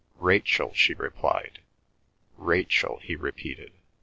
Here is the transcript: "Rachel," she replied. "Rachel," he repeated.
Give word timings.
"Rachel," 0.17 0.73
she 0.73 0.95
replied. 0.95 1.59
"Rachel," 2.35 2.97
he 3.03 3.15
repeated. 3.15 3.71